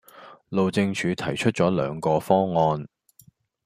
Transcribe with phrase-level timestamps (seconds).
[0.49, 2.87] 路政署提出咗兩個方案